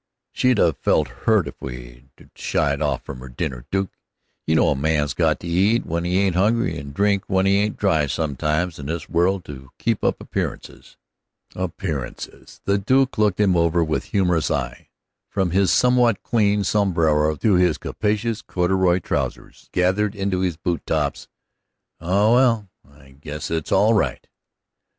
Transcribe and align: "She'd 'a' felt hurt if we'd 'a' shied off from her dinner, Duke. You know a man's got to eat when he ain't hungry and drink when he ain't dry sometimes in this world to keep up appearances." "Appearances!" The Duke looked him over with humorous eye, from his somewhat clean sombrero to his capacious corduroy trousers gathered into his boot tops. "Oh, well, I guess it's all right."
"She'd 0.31 0.57
'a' 0.57 0.73
felt 0.73 1.09
hurt 1.29 1.47
if 1.47 1.61
we'd 1.61 2.09
'a' 2.17 2.25
shied 2.33 2.81
off 2.81 3.03
from 3.05 3.19
her 3.19 3.29
dinner, 3.29 3.67
Duke. 3.69 3.91
You 4.47 4.55
know 4.55 4.69
a 4.69 4.75
man's 4.75 5.13
got 5.13 5.39
to 5.41 5.47
eat 5.47 5.85
when 5.85 6.05
he 6.05 6.17
ain't 6.17 6.35
hungry 6.35 6.75
and 6.79 6.91
drink 6.91 7.25
when 7.27 7.45
he 7.45 7.57
ain't 7.59 7.77
dry 7.77 8.07
sometimes 8.07 8.79
in 8.79 8.87
this 8.87 9.07
world 9.07 9.45
to 9.45 9.69
keep 9.77 10.03
up 10.03 10.19
appearances." 10.19 10.97
"Appearances!" 11.55 12.61
The 12.65 12.79
Duke 12.79 13.19
looked 13.19 13.39
him 13.39 13.55
over 13.55 13.83
with 13.83 14.05
humorous 14.05 14.49
eye, 14.49 14.89
from 15.29 15.51
his 15.51 15.71
somewhat 15.71 16.23
clean 16.23 16.63
sombrero 16.63 17.35
to 17.35 17.53
his 17.53 17.77
capacious 17.77 18.41
corduroy 18.41 18.97
trousers 19.01 19.69
gathered 19.71 20.15
into 20.15 20.39
his 20.39 20.57
boot 20.57 20.83
tops. 20.87 21.27
"Oh, 21.99 22.33
well, 22.33 22.69
I 22.91 23.17
guess 23.21 23.51
it's 23.51 23.71
all 23.71 23.93
right." 23.93 24.27